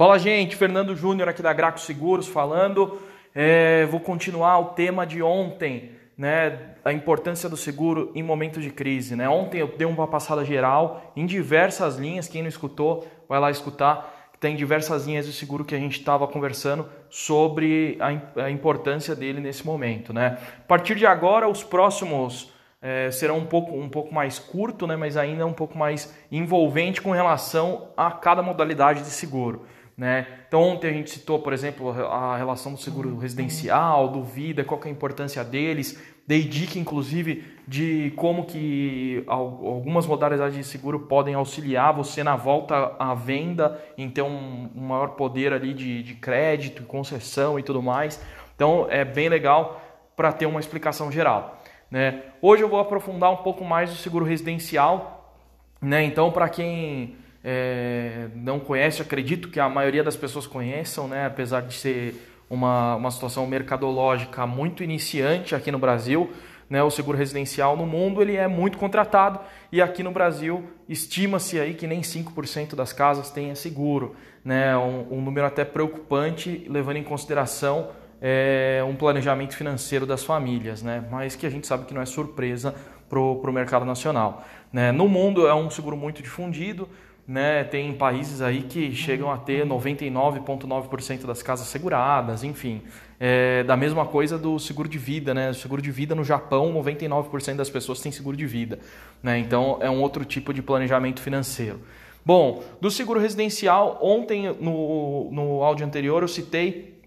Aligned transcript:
Fala 0.00 0.18
gente, 0.18 0.56
Fernando 0.56 0.96
Júnior 0.96 1.28
aqui 1.28 1.42
da 1.42 1.52
Graco 1.52 1.78
Seguros 1.78 2.26
falando. 2.26 2.98
É, 3.34 3.84
vou 3.84 4.00
continuar 4.00 4.58
o 4.58 4.64
tema 4.68 5.06
de 5.06 5.22
ontem, 5.22 5.90
né, 6.16 6.58
a 6.82 6.90
importância 6.90 7.50
do 7.50 7.56
seguro 7.58 8.10
em 8.14 8.22
momento 8.22 8.62
de 8.62 8.70
crise. 8.70 9.14
Né? 9.14 9.28
Ontem 9.28 9.58
eu 9.58 9.68
dei 9.76 9.86
uma 9.86 10.06
passada 10.08 10.42
geral 10.42 11.12
em 11.14 11.26
diversas 11.26 11.96
linhas. 11.96 12.28
Quem 12.28 12.40
não 12.40 12.48
escutou, 12.48 13.06
vai 13.28 13.38
lá 13.38 13.50
escutar. 13.50 14.30
Tem 14.40 14.56
diversas 14.56 15.04
linhas 15.04 15.26
de 15.26 15.34
seguro 15.34 15.66
que 15.66 15.74
a 15.74 15.78
gente 15.78 15.98
estava 15.98 16.26
conversando 16.26 16.88
sobre 17.10 17.98
a, 18.00 18.44
a, 18.44 18.50
importância 18.50 19.14
dele 19.14 19.38
nesse 19.38 19.66
momento. 19.66 20.14
Né? 20.14 20.38
A 20.60 20.66
partir 20.66 20.94
de 20.94 21.04
agora, 21.04 21.46
os 21.46 21.62
próximos 21.62 22.50
é, 22.80 23.10
serão 23.10 23.36
um 23.36 23.44
pouco, 23.44 23.76
um 23.76 23.90
pouco 23.90 24.14
mais 24.14 24.38
curto, 24.38 24.86
né, 24.86 24.96
mas 24.96 25.18
ainda 25.18 25.44
um 25.44 25.52
pouco 25.52 25.76
mais 25.76 26.14
envolvente 26.32 27.02
com 27.02 27.10
relação 27.10 27.88
a 27.94 28.10
cada 28.10 28.42
modalidade 28.42 29.02
de 29.02 29.10
seguro. 29.10 29.66
Né? 30.00 30.26
Então 30.48 30.62
ontem 30.62 30.88
a 30.88 30.92
gente 30.94 31.10
citou, 31.10 31.40
por 31.40 31.52
exemplo, 31.52 31.90
a 31.90 32.34
relação 32.34 32.72
do 32.72 32.80
seguro 32.80 33.18
residencial, 33.18 34.08
do 34.08 34.24
vida, 34.24 34.64
qual 34.64 34.80
é 34.82 34.88
a 34.88 34.90
importância 34.90 35.44
deles, 35.44 36.02
dei 36.26 36.42
dica 36.42 36.78
inclusive 36.78 37.44
de 37.68 38.10
como 38.16 38.46
que 38.46 39.22
algumas 39.26 40.06
modalidades 40.06 40.56
de 40.56 40.64
seguro 40.64 41.00
podem 41.00 41.34
auxiliar 41.34 41.92
você 41.92 42.24
na 42.24 42.34
volta 42.34 42.96
à 42.98 43.12
venda 43.12 43.78
em 43.98 44.08
ter 44.08 44.22
um, 44.22 44.70
maior 44.74 45.08
poder 45.08 45.52
ali 45.52 45.74
de, 45.74 46.02
de 46.02 46.14
crédito, 46.14 46.84
concessão 46.84 47.58
e 47.58 47.62
tudo 47.62 47.82
mais. 47.82 48.24
Então 48.56 48.86
é 48.88 49.04
bem 49.04 49.28
legal 49.28 49.82
para 50.16 50.32
ter 50.32 50.46
uma 50.46 50.60
explicação 50.60 51.12
geral. 51.12 51.62
Né? 51.90 52.22
Hoje 52.40 52.62
eu 52.62 52.70
vou 52.70 52.80
aprofundar 52.80 53.30
um 53.30 53.42
pouco 53.42 53.66
mais 53.66 53.92
o 53.92 53.96
seguro 53.96 54.24
residencial. 54.24 55.36
Né? 55.78 56.04
Então 56.04 56.32
para 56.32 56.48
quem 56.48 57.18
é, 57.42 58.28
não 58.34 58.60
conhece, 58.60 59.00
acredito 59.00 59.48
que 59.48 59.58
a 59.58 59.68
maioria 59.68 60.04
das 60.04 60.16
pessoas 60.16 60.46
conheçam, 60.46 61.08
né? 61.08 61.26
apesar 61.26 61.62
de 61.62 61.74
ser 61.74 62.14
uma, 62.50 62.96
uma 62.96 63.10
situação 63.10 63.46
mercadológica 63.46 64.46
muito 64.46 64.82
iniciante 64.82 65.54
aqui 65.54 65.70
no 65.70 65.78
Brasil. 65.78 66.30
Né, 66.68 66.80
o 66.84 66.90
seguro 66.90 67.18
residencial 67.18 67.76
no 67.76 67.84
mundo 67.84 68.22
ele 68.22 68.36
é 68.36 68.46
muito 68.46 68.78
contratado 68.78 69.40
e 69.72 69.82
aqui 69.82 70.04
no 70.04 70.12
Brasil 70.12 70.62
estima-se 70.88 71.58
aí 71.58 71.74
que 71.74 71.84
nem 71.84 72.00
5% 72.00 72.76
das 72.76 72.92
casas 72.92 73.28
tenha 73.28 73.56
seguro, 73.56 74.14
né, 74.44 74.76
um, 74.76 75.14
um, 75.14 75.20
número 75.20 75.48
até 75.48 75.64
preocupante 75.64 76.64
levando 76.70 76.98
em 76.98 77.02
consideração 77.02 77.88
é, 78.22 78.84
um 78.88 78.94
planejamento 78.94 79.56
financeiro 79.56 80.06
das 80.06 80.22
famílias, 80.22 80.80
né, 80.80 81.04
mas 81.10 81.34
que 81.34 81.44
a 81.44 81.50
gente 81.50 81.66
sabe 81.66 81.86
que 81.86 81.92
não 81.92 82.02
é 82.02 82.06
surpresa 82.06 82.72
para 83.08 83.18
o 83.18 83.52
mercado 83.52 83.84
nacional. 83.84 84.44
Né. 84.72 84.92
No 84.92 85.08
mundo 85.08 85.48
é 85.48 85.54
um 85.54 85.68
seguro 85.70 85.96
muito 85.96 86.22
difundido, 86.22 86.88
né? 87.30 87.62
Tem 87.62 87.92
países 87.94 88.42
aí 88.42 88.62
que 88.62 88.92
chegam 88.92 89.30
a 89.30 89.36
ter 89.36 89.64
99,9% 89.64 91.26
das 91.26 91.44
casas 91.44 91.68
seguradas, 91.68 92.42
enfim. 92.42 92.82
É, 93.20 93.62
da 93.62 93.76
mesma 93.76 94.04
coisa 94.04 94.36
do 94.36 94.58
seguro 94.58 94.88
de 94.88 94.98
vida, 94.98 95.32
né? 95.32 95.50
O 95.50 95.54
seguro 95.54 95.80
de 95.80 95.92
vida 95.92 96.12
no 96.12 96.24
Japão, 96.24 96.74
99% 96.74 97.54
das 97.54 97.70
pessoas 97.70 98.00
têm 98.00 98.10
seguro 98.10 98.36
de 98.36 98.46
vida, 98.46 98.80
né? 99.22 99.38
Então 99.38 99.78
é 99.80 99.88
um 99.88 100.00
outro 100.00 100.24
tipo 100.24 100.52
de 100.52 100.60
planejamento 100.60 101.20
financeiro. 101.22 101.80
Bom, 102.26 102.64
do 102.80 102.90
seguro 102.90 103.20
residencial, 103.20 104.00
ontem 104.02 104.52
no, 104.60 105.30
no 105.30 105.62
áudio 105.62 105.86
anterior 105.86 106.22
eu 106.22 106.28
citei 106.28 107.00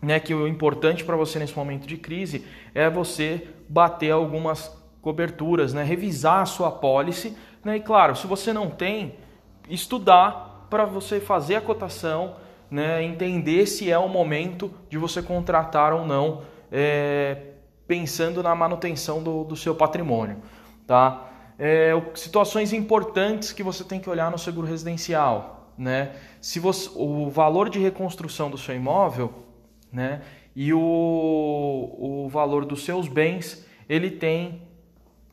né, 0.00 0.18
que 0.18 0.32
o 0.32 0.48
importante 0.48 1.04
para 1.04 1.16
você 1.16 1.38
nesse 1.38 1.54
momento 1.54 1.86
de 1.86 1.98
crise 1.98 2.46
é 2.74 2.88
você 2.88 3.46
bater 3.68 4.10
algumas 4.10 4.74
coberturas, 5.02 5.74
né, 5.74 5.84
revisar 5.84 6.40
a 6.40 6.46
sua 6.46 6.70
pólice. 6.70 7.36
Né, 7.62 7.76
e 7.76 7.80
claro, 7.80 8.16
se 8.16 8.26
você 8.26 8.54
não 8.54 8.70
tem, 8.70 9.14
estudar 9.68 10.66
para 10.70 10.84
você 10.84 11.20
fazer 11.20 11.56
a 11.56 11.60
cotação, 11.60 12.36
né, 12.70 13.02
entender 13.02 13.66
se 13.66 13.90
é 13.90 13.98
o 13.98 14.08
momento 14.08 14.70
de 14.90 14.98
você 14.98 15.22
contratar 15.22 15.92
ou 15.92 16.04
não, 16.04 16.42
é, 16.70 17.52
pensando 17.86 18.42
na 18.42 18.54
manutenção 18.54 19.22
do, 19.22 19.44
do 19.44 19.56
seu 19.56 19.74
patrimônio. 19.74 20.38
Tá? 20.86 21.28
É, 21.58 21.92
situações 22.14 22.72
importantes 22.72 23.52
que 23.52 23.62
você 23.62 23.84
tem 23.84 24.00
que 24.00 24.10
olhar 24.10 24.30
no 24.30 24.38
seguro 24.38 24.66
residencial. 24.66 25.70
Né? 25.78 26.12
Se 26.40 26.58
você, 26.58 26.90
o 26.94 27.30
valor 27.30 27.68
de 27.68 27.78
reconstrução 27.78 28.50
do 28.50 28.58
seu 28.58 28.74
imóvel 28.74 29.32
né, 29.92 30.22
e 30.54 30.72
o, 30.72 30.78
o 30.78 32.28
valor 32.28 32.64
dos 32.64 32.84
seus 32.84 33.08
bens, 33.08 33.64
ele 33.88 34.10
tem 34.10 34.62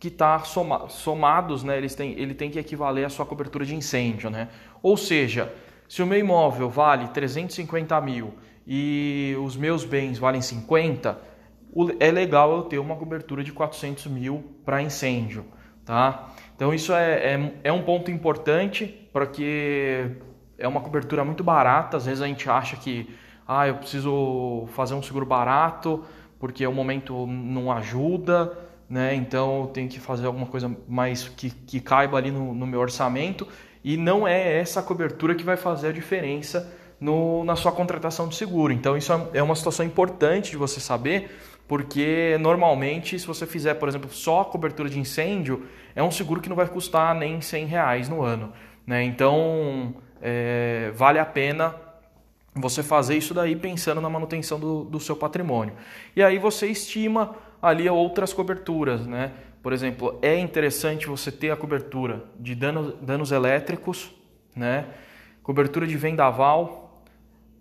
que 0.03 0.09
está 0.09 0.37
soma, 0.39 0.89
somados, 0.89 1.63
né, 1.63 1.77
eles 1.77 1.95
têm, 1.95 2.11
ele 2.19 2.33
tem 2.33 2.51
que 2.51 2.59
equivaler 2.59 3.05
à 3.05 3.09
sua 3.09 3.25
cobertura 3.25 3.65
de 3.65 3.73
incêndio. 3.73 4.29
Né? 4.29 4.49
Ou 4.81 4.97
seja, 4.97 5.53
se 5.87 6.03
o 6.03 6.05
meu 6.05 6.19
imóvel 6.19 6.69
vale 6.69 7.07
350 7.07 8.01
mil 8.01 8.33
e 8.67 9.33
os 9.41 9.55
meus 9.55 9.85
bens 9.85 10.19
valem 10.19 10.41
50, 10.41 11.17
é 12.01 12.11
legal 12.11 12.53
eu 12.53 12.63
ter 12.63 12.79
uma 12.79 12.97
cobertura 12.97 13.45
de 13.45 13.53
400 13.53 14.07
mil 14.07 14.43
para 14.65 14.81
incêndio. 14.81 15.45
Tá? 15.85 16.27
Então 16.53 16.73
isso 16.73 16.91
é, 16.91 17.35
é, 17.35 17.53
é 17.63 17.71
um 17.71 17.83
ponto 17.83 18.11
importante 18.11 19.07
porque 19.13 20.17
é 20.57 20.67
uma 20.67 20.81
cobertura 20.81 21.23
muito 21.23 21.45
barata. 21.45 21.95
Às 21.95 22.07
vezes 22.07 22.21
a 22.21 22.27
gente 22.27 22.49
acha 22.49 22.75
que 22.75 23.09
ah, 23.47 23.69
eu 23.69 23.75
preciso 23.75 24.65
fazer 24.73 24.95
um 24.95 25.01
seguro 25.01 25.25
barato 25.25 26.03
porque 26.37 26.67
o 26.67 26.73
momento 26.73 27.25
não 27.25 27.71
ajuda 27.71 28.51
né? 28.89 29.15
Então 29.15 29.61
eu 29.61 29.67
tenho 29.67 29.89
que 29.89 29.99
fazer 29.99 30.25
alguma 30.25 30.45
coisa 30.45 30.75
mais 30.87 31.27
que, 31.29 31.49
que 31.49 31.79
caiba 31.79 32.17
ali 32.17 32.31
no, 32.31 32.53
no 32.53 32.67
meu 32.67 32.79
orçamento 32.79 33.47
e 33.83 33.97
não 33.97 34.27
é 34.27 34.59
essa 34.59 34.81
cobertura 34.81 35.35
que 35.35 35.43
vai 35.43 35.57
fazer 35.57 35.87
a 35.87 35.91
diferença 35.91 36.71
no, 36.99 37.43
na 37.43 37.55
sua 37.55 37.71
contratação 37.71 38.27
de 38.27 38.35
seguro. 38.35 38.71
Então 38.71 38.95
isso 38.95 39.11
é, 39.11 39.39
é 39.39 39.43
uma 39.43 39.55
situação 39.55 39.85
importante 39.85 40.51
de 40.51 40.57
você 40.57 40.79
saber, 40.79 41.31
porque 41.67 42.37
normalmente 42.39 43.19
se 43.19 43.27
você 43.27 43.45
fizer, 43.45 43.73
por 43.75 43.89
exemplo, 43.89 44.09
só 44.11 44.41
a 44.41 44.45
cobertura 44.45 44.89
de 44.89 44.99
incêndio, 44.99 45.65
é 45.95 46.01
um 46.01 46.11
seguro 46.11 46.39
que 46.39 46.49
não 46.49 46.55
vai 46.55 46.67
custar 46.67 47.13
nem 47.15 47.41
100 47.41 47.65
reais 47.65 48.09
no 48.09 48.21
ano. 48.21 48.53
Né? 48.87 49.03
Então 49.03 49.95
é, 50.21 50.91
vale 50.95 51.19
a 51.19 51.25
pena 51.25 51.75
você 52.55 52.83
fazer 52.83 53.17
isso 53.17 53.33
daí 53.33 53.55
pensando 53.55 53.99
na 53.99 54.09
manutenção 54.09 54.59
do, 54.59 54.83
do 54.83 54.99
seu 54.99 55.15
patrimônio. 55.15 55.73
E 56.15 56.21
aí 56.21 56.37
você 56.37 56.67
estima 56.67 57.35
ali 57.61 57.89
outras 57.89 58.33
coberturas, 58.33 59.07
né? 59.07 59.31
Por 59.61 59.71
exemplo, 59.71 60.19
é 60.21 60.37
interessante 60.37 61.07
você 61.07 61.31
ter 61.31 61.49
a 61.49 61.55
cobertura 61.55 62.25
de 62.37 62.53
danos, 62.53 62.93
danos 63.01 63.31
elétricos, 63.31 64.13
né? 64.55 64.85
Cobertura 65.41 65.87
de 65.87 65.95
vendaval, 65.95 67.01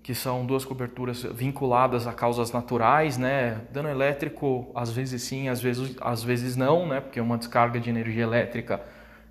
que 0.02 0.14
são 0.14 0.44
duas 0.44 0.64
coberturas 0.64 1.22
vinculadas 1.22 2.08
a 2.08 2.12
causas 2.12 2.50
naturais, 2.50 3.16
né? 3.16 3.60
Dano 3.70 3.88
elétrico, 3.88 4.70
às 4.74 4.90
vezes 4.90 5.22
sim, 5.22 5.48
às 5.48 5.62
vezes, 5.62 5.96
às 6.00 6.24
vezes 6.24 6.56
não, 6.56 6.86
né? 6.86 7.00
Porque 7.00 7.20
uma 7.20 7.38
descarga 7.38 7.78
de 7.78 7.88
energia 7.88 8.24
elétrica 8.24 8.82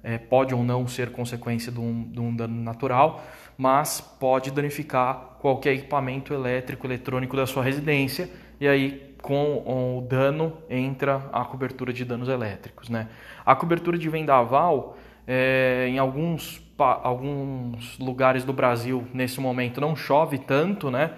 é, 0.03 0.17
pode 0.17 0.53
ou 0.53 0.63
não 0.63 0.87
ser 0.87 1.11
consequência 1.11 1.71
de 1.71 1.79
um, 1.79 2.03
de 2.03 2.19
um 2.19 2.35
dano 2.35 2.61
natural, 2.61 3.23
mas 3.57 4.01
pode 4.01 4.51
danificar 4.51 5.37
qualquer 5.39 5.73
equipamento 5.73 6.33
elétrico, 6.33 6.87
eletrônico 6.87 7.35
da 7.35 7.45
sua 7.45 7.63
residência, 7.63 8.29
e 8.59 8.67
aí 8.67 9.11
com 9.21 9.97
o 9.97 10.01
dano 10.01 10.57
entra 10.69 11.29
a 11.31 11.45
cobertura 11.45 11.93
de 11.93 12.03
danos 12.03 12.27
elétricos. 12.27 12.89
Né? 12.89 13.07
A 13.45 13.55
cobertura 13.55 13.97
de 13.97 14.09
vendaval, 14.09 14.97
é, 15.27 15.87
em 15.87 15.99
alguns, 15.99 16.61
alguns 16.77 17.99
lugares 17.99 18.43
do 18.43 18.51
Brasil, 18.51 19.05
nesse 19.13 19.39
momento, 19.39 19.79
não 19.79 19.95
chove 19.95 20.39
tanto, 20.39 20.89
né? 20.89 21.11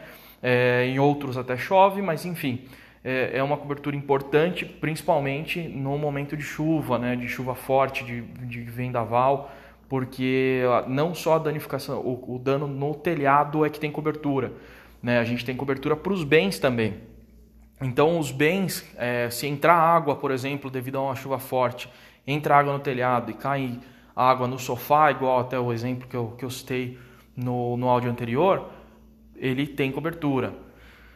É, 0.46 0.86
em 0.88 1.00
outros 1.00 1.38
até 1.38 1.56
chove, 1.56 2.02
mas 2.02 2.26
enfim, 2.26 2.66
é, 3.04 3.38
é, 3.38 3.44
uma 3.44 3.58
cobertura 3.58 3.96
importante, 3.96 4.66
principalmente 4.66 5.62
no 5.62 5.98
momento 5.98 6.38
de 6.38 6.44
chuva, 6.44 6.98
né? 6.98 7.16
de 7.16 7.28
chuva 7.28 7.54
forte, 7.54 8.04
de, 8.04 8.22
de 8.22 8.62
vendaval, 8.62 9.52
porque 9.90 10.62
não 10.88 11.14
só 11.14 11.36
a 11.36 11.40
danificação, 11.40 12.00
o, 12.00 12.36
o 12.36 12.40
dano 12.40 12.66
no 12.66 12.96
telhado 12.96 13.66
é 13.66 13.70
que 13.70 13.80
tem 13.80 13.92
cobertura, 13.92 14.54
né? 15.02 15.20
a 15.20 15.24
gente 15.24 15.44
tem 15.44 15.56
cobertura 15.56 15.96
para 15.96 16.14
os 16.14 16.24
bens 16.24 16.60
também. 16.60 16.96
Então, 17.82 18.18
os 18.18 18.32
bens, 18.32 18.90
é, 18.98 19.30
se 19.30 19.46
entrar 19.46 19.76
água, 19.76 20.16
por 20.16 20.32
exemplo, 20.32 20.72
devido 20.72 20.98
a 20.98 21.02
uma 21.02 21.16
chuva 21.16 21.38
forte, 21.38 21.90
entra 22.26 22.56
água 22.56 22.72
no 22.72 22.80
telhado 22.80 23.32
e 23.32 23.34
cai 23.34 23.80
água 24.16 24.48
no 24.48 24.58
sofá, 24.58 25.12
igual 25.12 25.40
até 25.40 25.60
o 25.60 25.74
exemplo 25.74 26.08
que 26.08 26.16
eu, 26.16 26.34
que 26.38 26.46
eu 26.46 26.50
citei 26.50 26.98
no, 27.36 27.76
no 27.76 27.90
áudio 27.90 28.10
anterior, 28.10 28.70
ele 29.36 29.68
tem 29.68 29.92
cobertura. 29.92 30.54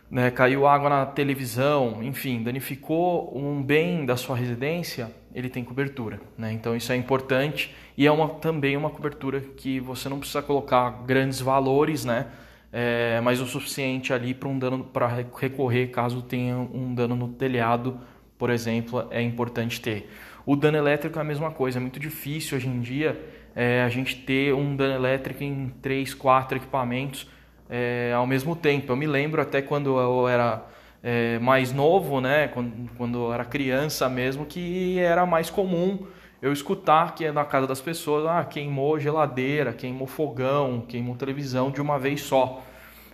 Né? 0.10 0.32
Caiu 0.32 0.66
água 0.66 0.90
na 0.90 1.06
televisão, 1.06 2.02
enfim, 2.02 2.42
danificou 2.42 3.38
um 3.38 3.62
bem 3.62 4.06
da 4.06 4.16
sua 4.16 4.36
residência, 4.36 5.12
ele 5.34 5.50
tem 5.50 5.64
cobertura. 5.64 6.20
Né? 6.38 6.54
Então, 6.54 6.76
isso 6.76 6.92
é 6.92 6.96
importante 6.96 7.76
e 7.98 8.08
é 8.08 8.12
uma, 8.12 8.30
também 8.30 8.78
uma 8.78 8.90
cobertura 8.90 9.42
que 9.42 9.80
você 9.80 10.08
não 10.08 10.20
precisa 10.20 10.42
colocar 10.42 11.04
grandes 11.06 11.42
valores, 11.42 12.06
né? 12.06 12.28
é, 12.72 13.20
mas 13.22 13.40
o 13.40 13.46
suficiente 13.46 14.14
ali 14.14 14.34
para 14.34 14.48
um 14.48 14.60
dano 14.60 14.84
para 14.84 15.08
recorrer 15.08 15.88
caso 15.88 16.22
tenha 16.22 16.58
um 16.58 16.94
dano 16.94 17.16
no 17.16 17.30
telhado, 17.30 18.00
por 18.38 18.50
exemplo, 18.50 19.08
é 19.10 19.22
importante 19.22 19.82
ter. 19.82 20.10
O 20.46 20.56
dano 20.56 20.78
elétrico 20.78 21.18
é 21.18 21.22
a 21.22 21.26
mesma 21.26 21.52
coisa, 21.52 21.80
é 21.80 21.82
muito 21.82 22.00
difícil 22.00 22.58
hoje 22.58 22.68
em 22.68 22.80
dia 22.80 23.20
é, 23.56 23.82
a 23.84 23.90
gente 23.90 24.16
ter 24.18 24.54
um 24.54 24.76
dano 24.76 24.94
elétrico 24.94 25.44
em 25.44 25.70
3, 25.82 26.14
4 26.14 26.58
equipamentos 26.58 27.28
é, 27.70 28.14
ao 28.16 28.26
mesmo 28.28 28.56
tempo. 28.56 28.92
Eu 28.92 28.96
me 28.96 29.08
lembro 29.08 29.42
até 29.42 29.62
quando 29.62 30.00
eu 30.00 30.28
era 30.28 30.64
é, 31.04 31.40
mais 31.40 31.72
novo, 31.72 32.20
né, 32.22 32.48
quando, 32.50 32.90
quando 32.98 33.18
eu 33.26 33.34
era 33.34 33.46
criança 33.46 34.10
mesmo, 34.10 34.46
que 34.46 35.00
era 35.00 35.26
mais 35.26 35.50
comum 35.50 36.06
eu 36.42 36.54
escutar 36.54 37.16
que 37.16 37.30
na 37.32 37.44
casa 37.44 37.66
das 37.66 37.82
pessoas, 37.82 38.26
ah, 38.28 38.44
queimou 38.46 39.00
geladeira, 39.00 39.74
queimou 39.74 40.08
fogão, 40.08 40.82
queimou 40.88 41.16
televisão 41.16 41.72
de 41.72 41.82
uma 41.82 41.98
vez 41.98 42.22
só, 42.22 42.64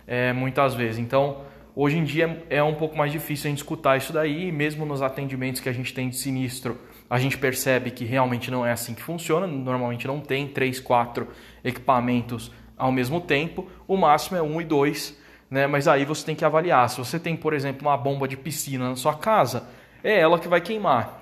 é, 0.06 0.32
muitas 0.32 0.74
vezes. 0.74 0.98
Então, 0.98 1.38
hoje 1.74 1.96
em 1.96 2.04
dia 2.04 2.44
é 2.50 2.62
um 2.62 2.74
pouco 2.74 2.96
mais 2.96 3.10
difícil 3.10 3.48
a 3.48 3.50
gente 3.50 3.58
escutar 3.58 3.96
isso 3.96 4.12
daí, 4.12 4.52
mesmo 4.52 4.84
nos 4.84 5.00
atendimentos 5.00 5.60
que 5.60 5.68
a 5.68 5.72
gente 5.72 5.94
tem 5.94 6.08
de 6.10 6.16
sinistro, 6.16 6.78
a 7.08 7.18
gente 7.18 7.38
percebe 7.38 7.90
que 7.90 8.04
realmente 8.04 8.50
não 8.50 8.64
é 8.64 8.72
assim 8.72 8.94
que 8.94 9.02
funciona, 9.02 9.46
normalmente 9.46 10.06
não 10.06 10.20
tem 10.20 10.48
três, 10.48 10.78
quatro 10.78 11.28
equipamentos 11.62 12.50
ao 12.76 12.92
mesmo 12.92 13.20
tempo, 13.20 13.68
o 13.86 13.96
máximo 13.96 14.36
é 14.36 14.42
um 14.42 14.60
e 14.60 14.64
dois, 14.64 15.18
né? 15.50 15.66
Mas 15.66 15.86
aí 15.86 16.04
você 16.04 16.24
tem 16.26 16.34
que 16.34 16.44
avaliar. 16.44 16.88
Se 16.90 16.98
você 16.98 17.18
tem, 17.18 17.36
por 17.36 17.52
exemplo, 17.52 17.88
uma 17.88 17.96
bomba 17.96 18.26
de 18.26 18.36
piscina 18.36 18.88
na 18.88 18.96
sua 18.96 19.14
casa, 19.14 19.68
é 20.04 20.20
ela 20.20 20.38
que 20.38 20.46
vai 20.46 20.60
queimar, 20.60 21.18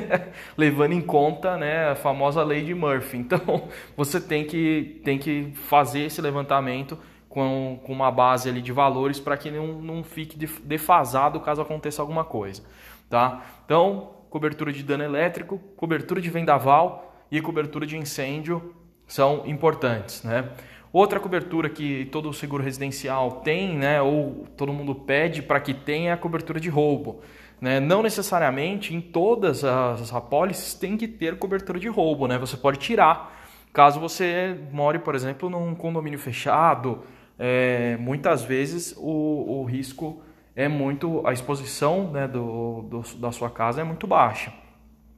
levando 0.58 0.92
em 0.92 1.00
conta 1.00 1.56
né, 1.56 1.88
a 1.88 1.94
famosa 1.94 2.44
lei 2.44 2.62
de 2.62 2.74
Murphy. 2.74 3.16
Então 3.16 3.68
você 3.96 4.20
tem 4.20 4.44
que, 4.44 5.00
tem 5.02 5.18
que 5.18 5.52
fazer 5.54 6.00
esse 6.00 6.20
levantamento 6.20 6.98
com, 7.30 7.80
com 7.82 7.92
uma 7.92 8.10
base 8.10 8.48
ali 8.48 8.60
de 8.60 8.72
valores 8.72 9.18
para 9.18 9.38
que 9.38 9.50
não, 9.50 9.80
não 9.80 10.04
fique 10.04 10.38
defasado 10.62 11.40
caso 11.40 11.62
aconteça 11.62 12.02
alguma 12.02 12.24
coisa. 12.24 12.62
Tá? 13.08 13.42
Então, 13.64 14.10
cobertura 14.28 14.70
de 14.70 14.82
dano 14.82 15.04
elétrico, 15.04 15.58
cobertura 15.76 16.20
de 16.20 16.28
vendaval 16.28 17.14
e 17.30 17.40
cobertura 17.40 17.86
de 17.86 17.96
incêndio 17.96 18.74
são 19.06 19.44
importantes. 19.46 20.22
Né? 20.22 20.48
Outra 20.96 21.20
cobertura 21.20 21.68
que 21.68 22.06
todo 22.06 22.32
seguro 22.32 22.64
residencial 22.64 23.42
tem, 23.44 23.76
né, 23.76 24.00
ou 24.00 24.46
todo 24.56 24.72
mundo 24.72 24.94
pede 24.94 25.42
para 25.42 25.60
que 25.60 25.74
tenha 25.74 26.08
é 26.08 26.12
a 26.14 26.16
cobertura 26.16 26.58
de 26.58 26.70
roubo. 26.70 27.20
Né? 27.60 27.78
Não 27.78 28.02
necessariamente 28.02 28.94
em 28.94 29.02
todas 29.02 29.62
as 29.62 30.10
apólices 30.14 30.72
tem 30.72 30.96
que 30.96 31.06
ter 31.06 31.36
cobertura 31.36 31.78
de 31.78 31.86
roubo, 31.86 32.26
né? 32.26 32.38
Você 32.38 32.56
pode 32.56 32.78
tirar. 32.78 33.30
Caso 33.74 34.00
você 34.00 34.58
more, 34.72 34.98
por 35.00 35.14
exemplo, 35.14 35.50
num 35.50 35.74
condomínio 35.74 36.18
fechado, 36.18 37.02
é, 37.38 37.98
muitas 38.00 38.42
vezes 38.42 38.94
o, 38.96 39.60
o, 39.60 39.64
risco 39.64 40.22
é 40.54 40.66
muito, 40.66 41.20
a 41.26 41.32
exposição 41.34 42.10
né, 42.10 42.26
do, 42.26 42.80
do, 42.88 43.02
da 43.18 43.30
sua 43.32 43.50
casa 43.50 43.82
é 43.82 43.84
muito 43.84 44.06
baixa. 44.06 44.50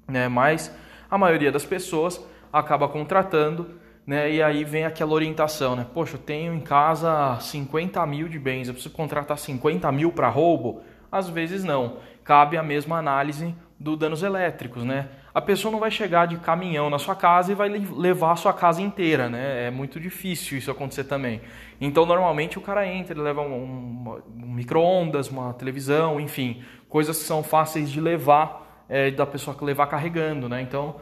Né? 0.08 0.26
Mas 0.26 0.76
a 1.08 1.16
maioria 1.16 1.52
das 1.52 1.64
pessoas 1.64 2.20
acaba 2.52 2.88
contratando 2.88 3.78
né? 4.08 4.32
E 4.32 4.42
aí 4.42 4.64
vem 4.64 4.86
aquela 4.86 5.12
orientação, 5.12 5.76
né? 5.76 5.86
Poxa, 5.92 6.14
eu 6.14 6.18
tenho 6.18 6.54
em 6.54 6.60
casa 6.60 7.36
50 7.42 8.06
mil 8.06 8.26
de 8.26 8.38
bens, 8.38 8.66
eu 8.66 8.72
preciso 8.72 8.94
contratar 8.94 9.36
50 9.36 9.92
mil 9.92 10.10
para 10.10 10.30
roubo? 10.30 10.80
Às 11.12 11.28
vezes 11.28 11.62
não. 11.62 11.98
Cabe 12.24 12.56
a 12.56 12.62
mesma 12.62 12.96
análise 12.96 13.54
do 13.78 13.98
danos 13.98 14.22
elétricos, 14.22 14.82
né? 14.82 15.10
A 15.34 15.42
pessoa 15.42 15.70
não 15.70 15.78
vai 15.78 15.90
chegar 15.90 16.26
de 16.26 16.38
caminhão 16.38 16.88
na 16.88 16.98
sua 16.98 17.14
casa 17.14 17.52
e 17.52 17.54
vai 17.54 17.68
levar 17.68 18.32
a 18.32 18.36
sua 18.36 18.54
casa 18.54 18.80
inteira, 18.80 19.28
né? 19.28 19.66
É 19.66 19.70
muito 19.70 20.00
difícil 20.00 20.56
isso 20.56 20.70
acontecer 20.70 21.04
também. 21.04 21.42
Então, 21.78 22.06
normalmente 22.06 22.56
o 22.56 22.62
cara 22.62 22.86
entra, 22.88 23.12
ele 23.12 23.20
leva 23.20 23.42
um, 23.42 24.22
um 24.42 24.52
micro-ondas, 24.54 25.28
uma 25.28 25.52
televisão, 25.52 26.18
enfim, 26.18 26.62
coisas 26.88 27.18
que 27.18 27.24
são 27.24 27.42
fáceis 27.42 27.90
de 27.90 28.00
levar, 28.00 28.86
é, 28.88 29.10
da 29.10 29.26
pessoa 29.26 29.54
levar 29.60 29.86
carregando, 29.86 30.48
né? 30.48 30.62
Então, 30.62 30.96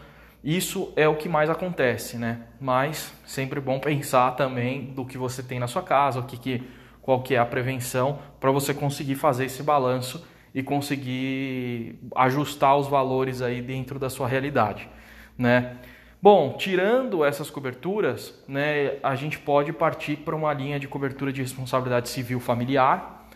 isso 0.46 0.92
é 0.94 1.08
o 1.08 1.16
que 1.16 1.28
mais 1.28 1.50
acontece, 1.50 2.16
né? 2.16 2.42
Mas 2.60 3.12
sempre 3.26 3.60
bom 3.60 3.80
pensar 3.80 4.30
também 4.36 4.84
do 4.84 5.04
que 5.04 5.18
você 5.18 5.42
tem 5.42 5.58
na 5.58 5.66
sua 5.66 5.82
casa, 5.82 6.20
o 6.20 6.22
que, 6.22 6.36
que 6.36 6.62
qual 7.02 7.20
que 7.20 7.34
é 7.34 7.38
a 7.38 7.44
prevenção 7.44 8.20
para 8.38 8.52
você 8.52 8.72
conseguir 8.72 9.16
fazer 9.16 9.46
esse 9.46 9.60
balanço 9.60 10.24
e 10.54 10.62
conseguir 10.62 11.98
ajustar 12.14 12.76
os 12.76 12.86
valores 12.86 13.42
aí 13.42 13.60
dentro 13.60 13.98
da 13.98 14.08
sua 14.08 14.28
realidade, 14.28 14.88
né? 15.36 15.78
Bom, 16.22 16.54
tirando 16.56 17.24
essas 17.24 17.50
coberturas, 17.50 18.42
né, 18.46 18.98
a 19.02 19.16
gente 19.16 19.38
pode 19.40 19.72
partir 19.72 20.16
para 20.16 20.34
uma 20.34 20.52
linha 20.52 20.78
de 20.78 20.86
cobertura 20.86 21.32
de 21.32 21.42
responsabilidade 21.42 22.08
civil 22.08 22.38
familiar, 22.38 23.28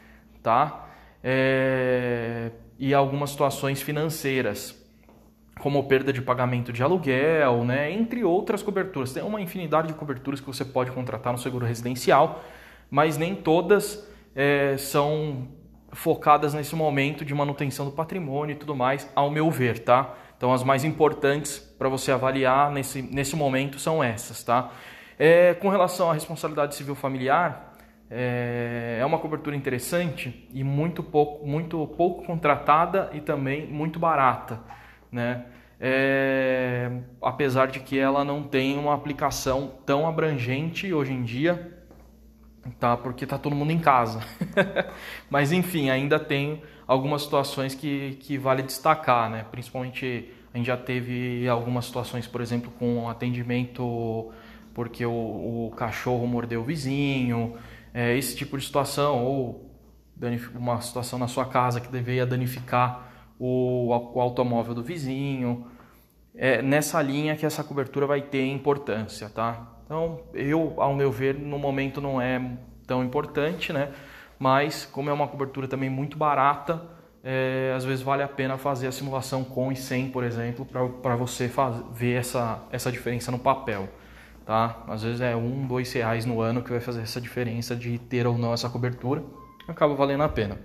tá? 0.43 0.89
É... 1.23 2.53
E 2.79 2.95
algumas 2.95 3.31
situações 3.31 3.83
financeiras, 3.83 4.80
como 5.61 5.85
perda 5.85 6.13
de 6.13 6.23
pagamento 6.23 6.73
de 6.73 6.83
aluguel, 6.83 7.65
né, 7.65 7.93
entre 7.93 8.25
outras 8.25 8.63
coberturas. 8.63 9.13
Tem 9.13 9.23
uma 9.23 9.41
infinidade 9.41 9.89
de 9.89 9.95
coberturas 9.95 10.41
que 10.41 10.47
você 10.47 10.65
pode 10.65 10.91
contratar 10.91 11.33
no 11.33 11.39
seguro 11.39 11.67
residencial, 11.67 12.43
mas 12.91 13.17
nem 13.17 13.35
todas 13.35 14.09
é, 14.35 14.77
são 14.79 15.49
focadas 15.93 16.55
nesse 16.55 16.75
momento 16.75 17.25
de 17.25 17.35
manutenção 17.35 17.85
do 17.85 17.93
patrimônio 17.93 18.55
e 18.55 18.57
tudo 18.57 18.75
mais, 18.75 19.11
ao 19.15 19.31
meu 19.31 19.51
ver, 19.51 19.81
tá? 19.81 20.15
Então 20.37 20.53
as 20.53 20.63
mais 20.63 20.85
importantes 20.85 21.59
para 21.79 21.89
você 21.89 22.13
avaliar 22.13 22.71
nesse, 22.71 23.03
nesse 23.03 23.37
momento 23.37 23.79
são 23.79 24.03
essas, 24.03 24.43
tá? 24.43 24.71
É, 25.19 25.55
com 25.55 25.69
relação 25.69 26.11
à 26.11 26.15
responsabilidade 26.15 26.75
civil 26.75 26.95
familiar, 26.95 27.75
é, 28.11 28.99
é 29.01 29.05
uma 29.07 29.19
cobertura 29.19 29.55
interessante 29.55 30.49
e 30.53 30.65
muito 30.65 31.03
pouco, 31.03 31.47
muito 31.47 31.87
pouco 31.97 32.25
contratada 32.25 33.11
e 33.13 33.21
também 33.21 33.67
muito 33.67 33.99
barata 33.99 34.61
né? 35.11 35.45
É, 35.81 36.91
apesar 37.23 37.69
de 37.69 37.81
que 37.81 37.99
ela 37.99 38.23
não 38.25 38.43
tem 38.43 38.79
uma 38.79 38.95
aplicação 38.95 39.73
tão 39.87 40.07
abrangente 40.07 40.93
hoje 40.93 41.13
em 41.13 41.23
dia, 41.23 41.79
tá? 42.79 42.97
Porque 42.97 43.27
tá 43.27 43.39
todo 43.39 43.57
mundo 43.57 43.73
em 43.73 43.79
casa. 43.79 44.21
Mas 45.31 45.53
enfim, 45.53 45.89
ainda 45.89 46.19
tem 46.19 46.63
algumas 46.87 47.23
situações 47.23 47.75
que, 47.75 48.19
que 48.21 48.37
vale 48.37 48.63
destacar, 48.63 49.31
né? 49.31 49.47
Principalmente 49.51 50.31
a 50.53 50.59
gente 50.59 50.67
já 50.67 50.77
teve 50.77 51.49
algumas 51.49 51.87
situações, 51.87 52.27
por 52.27 52.41
exemplo, 52.41 52.71
com 52.79 53.09
atendimento 53.09 54.31
porque 54.75 55.05
o, 55.05 55.13
o 55.67 55.73
cachorro 55.77 56.27
mordeu 56.27 56.61
o 56.61 56.65
vizinho, 56.65 57.57
é, 57.93 58.17
esse 58.17 58.37
tipo 58.37 58.57
de 58.57 58.65
situação, 58.65 59.25
ou 59.25 59.71
uma 60.55 60.81
situação 60.81 61.19
na 61.19 61.27
sua 61.27 61.47
casa 61.47 61.81
que 61.81 61.89
deveria 61.89 62.27
danificar 62.27 63.10
o, 63.41 63.89
o 63.89 64.21
automóvel 64.21 64.75
do 64.75 64.83
vizinho. 64.83 65.67
É 66.37 66.63
nessa 66.63 67.01
linha 67.01 67.35
que 67.35 67.45
essa 67.45 67.65
cobertura 67.65 68.07
vai 68.07 68.21
ter 68.21 68.47
importância, 68.47 69.29
tá? 69.29 69.67
Então, 69.85 70.21
eu, 70.35 70.75
ao 70.77 70.95
meu 70.95 71.11
ver, 71.11 71.35
no 71.35 71.59
momento 71.59 72.01
não 72.01 72.21
é 72.21 72.41
tão 72.87 73.03
importante, 73.03 73.73
né? 73.73 73.91
Mas, 74.39 74.85
como 74.85 75.11
é 75.11 75.13
uma 75.13 75.27
cobertura 75.27 75.67
também 75.67 75.91
muito 75.91 76.17
barata, 76.17 76.81
é, 77.25 77.73
às 77.77 77.85
vezes 77.85 78.03
vale 78.03 78.23
a 78.23 78.29
pena 78.29 78.57
fazer 78.57 78.87
a 78.87 78.93
simulação 78.93 79.43
com 79.43 79.73
e 79.73 79.77
sem, 79.77 80.09
por 80.09 80.23
exemplo, 80.23 80.65
para 80.65 81.17
você 81.17 81.49
faz, 81.49 81.83
ver 81.93 82.21
essa, 82.21 82.63
essa 82.71 82.93
diferença 82.93 83.31
no 83.31 83.39
papel. 83.39 83.89
Tá? 84.47 84.83
Às 84.89 85.03
vezes 85.03 85.21
é 85.21 85.37
um, 85.37 85.67
dois 85.67 85.93
reais 85.93 86.25
no 86.25 86.41
ano 86.41 86.63
que 86.63 86.71
vai 86.71 86.81
fazer 86.81 87.03
essa 87.03 87.21
diferença 87.21 87.77
de 87.77 87.99
ter 87.99 88.27
ou 88.27 88.39
não 88.39 88.53
essa 88.53 88.69
cobertura. 88.69 89.23
Acaba 89.69 89.95
valendo 89.95 90.23
a 90.23 90.29
pena. 90.29 90.59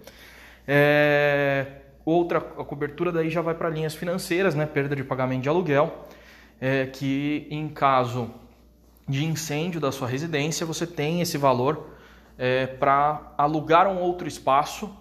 É, 0.67 1.84
Outra, 2.05 2.37
a 2.37 2.63
cobertura 2.63 3.11
daí 3.11 3.31
já 3.31 3.41
vai 3.41 3.55
para 3.55 3.67
linhas 3.67 3.95
financeiras, 3.95 4.53
né? 4.53 4.67
perda 4.67 4.95
de 4.95 5.03
pagamento 5.03 5.41
de 5.41 5.49
aluguel, 5.49 6.05
é, 6.61 6.85
que 6.85 7.47
em 7.49 7.67
caso 7.67 8.29
de 9.07 9.25
incêndio 9.25 9.81
da 9.81 9.91
sua 9.91 10.07
residência, 10.07 10.65
você 10.65 10.85
tem 10.85 11.21
esse 11.21 11.37
valor 11.37 11.89
é, 12.37 12.67
para 12.67 13.33
alugar 13.37 13.87
um 13.87 13.99
outro 13.99 14.27
espaço 14.27 14.95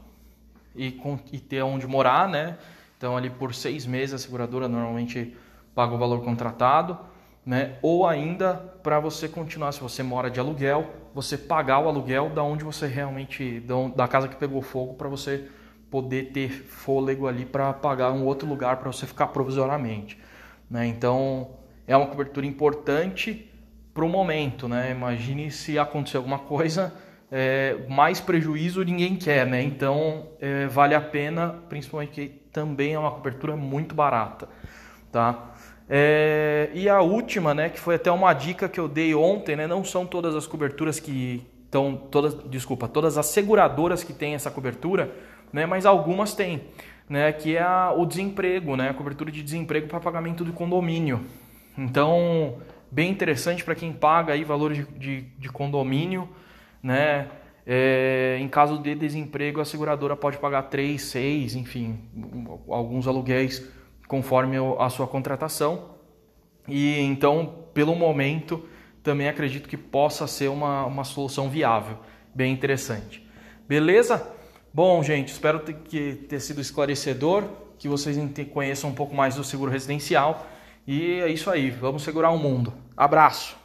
e, 0.75 0.93
com, 0.93 1.19
e, 1.31 1.39
ter 1.39 1.63
onde 1.63 1.87
morar, 1.87 2.29
né? 2.29 2.57
Então, 2.97 3.17
ali 3.17 3.29
por 3.29 3.55
seis 3.55 3.87
meses, 3.87 4.15
a 4.15 4.19
seguradora 4.19 4.69
normalmente 4.69 5.37
paga 5.75 5.95
o 5.95 5.99
valor 5.99 6.23
contratado, 6.23 6.99
né? 7.45 7.77
Ou 7.83 8.07
ainda 8.07 8.55
para 8.83 8.99
você 8.99 9.29
continuar, 9.29 9.73
se 9.73 9.81
você 9.81 10.03
mora 10.03 10.31
de 10.31 10.41
aluguel, 10.41 10.91
você 11.15 11.37
pagar 11.37 11.81
o 11.81 11.89
aluguel 11.89 12.31
da 12.31 12.43
onde 12.43 12.65
você 12.65 12.87
realmente, 12.87 13.63
da 13.95 14.09
casa 14.09 14.29
que 14.29 14.37
pegou 14.37 14.63
fogo, 14.63 14.95
para 14.95 15.09
você 15.09 15.49
poder 15.95 16.33
ter 16.33 16.49
fôlego 16.51 17.29
ali 17.29 17.47
para 17.47 17.73
pagar 17.73 18.11
um 18.11 18.25
outro 18.25 18.49
lugar 18.49 18.79
para 18.79 18.91
você 18.91 19.07
ficar 19.07 19.29
provisoriamente. 19.29 20.19
Né? 20.69 20.89
Então 20.89 21.51
é 21.87 21.97
uma 21.97 22.09
cobertura 22.09 22.45
importante 22.45 23.49
para 23.95 24.05
o 24.05 24.09
momento. 24.09 24.67
Né? 24.67 24.91
Imagine 24.91 25.53
se 25.53 25.79
acontecer 25.79 26.17
alguma 26.17 26.41
coisa, 26.41 26.93
é, 27.31 27.77
mais 27.89 28.21
prejuízo 28.21 28.83
ninguém 28.83 29.15
quer. 29.15 29.47
Né? 29.47 29.63
Então 29.63 30.31
é, 30.41 30.67
vale 30.67 30.97
a 30.97 31.01
pena, 31.01 31.61
principalmente 31.69 32.11
que 32.11 32.29
também 32.51 32.95
é 32.95 32.99
uma 32.99 33.13
cobertura 33.13 33.55
muito 33.55 33.95
barata. 33.95 34.49
Tá? 35.13 35.55
É, 35.89 36.71
e 36.75 36.89
a 36.89 37.03
última, 37.03 37.55
né, 37.55 37.69
que 37.69 37.79
foi 37.79 37.95
até 37.95 38.11
uma 38.11 38.33
dica 38.33 38.69
que 38.69 38.81
eu 38.81 38.89
dei 38.89 39.15
ontem, 39.15 39.55
né, 39.55 39.69
não 39.69 39.85
são 39.85 40.05
todas 40.05 40.35
as 40.35 40.45
coberturas 40.45 40.99
que 40.99 41.47
estão, 41.67 41.97
todas, 41.97 42.35
desculpa, 42.51 42.89
todas 42.89 43.17
as 43.17 43.27
seguradoras 43.27 44.03
que 44.03 44.13
têm 44.13 44.35
essa 44.35 44.51
cobertura, 44.51 45.15
né? 45.55 45.67
mas 45.67 45.87
algumas 45.87 46.35
têm, 46.35 46.65
né? 47.09 47.33
que 47.33 47.57
é 47.57 47.63
a, 47.63 47.95
o 47.97 48.05
desemprego, 48.05 48.75
né? 48.75 48.91
a 48.91 48.95
cobertura 48.95 49.31
de 49.31 49.41
desemprego 49.41 49.87
para 49.87 50.01
pagamento 50.01 50.45
do 50.45 50.53
condomínio. 50.53 51.25
Então, 51.79 52.59
bem 52.91 53.09
interessante 53.09 53.63
para 53.63 53.77
quem 53.77 53.93
paga 53.93 54.33
aí 54.33 54.43
valores 54.43 54.79
de, 54.79 54.99
de, 54.99 55.21
de 55.39 55.49
condomínio, 55.49 56.29
né? 56.83 57.29
É, 57.67 58.37
em 58.41 58.49
caso 58.49 58.79
de 58.79 58.95
desemprego, 58.95 59.59
a 59.59 59.65
seguradora 59.65 60.15
pode 60.15 60.37
pagar 60.37 60.65
3, 60.65 61.01
6, 61.01 61.55
enfim, 61.55 61.99
alguns 62.69 63.07
aluguéis 63.09 63.67
conforme 64.07 64.57
a 64.79 64.91
sua 64.91 65.07
contratação. 65.07 65.93
E 66.69 67.01
então, 67.01 67.55
pelo 67.73 67.95
momento, 67.95 68.69
também 69.03 69.29
acredito 69.29 69.67
que 69.67 69.79
possa 69.79 70.27
ser 70.27 70.49
uma, 70.49 70.85
uma 70.85 71.05
solução 71.05 71.49
viável, 71.49 71.97
bem 72.35 72.53
interessante. 72.53 73.27
Beleza? 73.67 74.34
Bom, 74.75 75.05
gente, 75.05 75.29
espero 75.29 75.61
ter, 75.61 75.75
que, 75.75 76.15
ter 76.29 76.41
sido 76.41 76.61
esclarecedor, 76.61 77.45
que 77.79 77.87
vocês 77.87 78.19
conheçam 78.53 78.91
um 78.91 78.93
pouco 78.93 79.15
mais 79.15 79.37
do 79.37 79.45
seguro 79.45 79.71
residencial. 79.71 80.49
E 80.85 81.21
é 81.21 81.29
isso 81.29 81.49
aí, 81.49 81.71
vamos 81.71 82.03
segurar 82.03 82.31
o 82.31 82.39
mundo. 82.39 82.75
Abraço! 82.97 83.64